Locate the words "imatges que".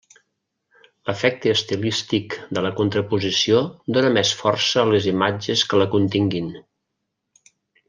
5.13-5.83